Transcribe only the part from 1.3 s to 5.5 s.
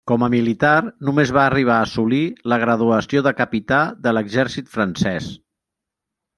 va arribar a assolir la graduació de capità de l'exèrcit francès.